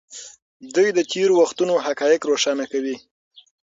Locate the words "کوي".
2.71-2.95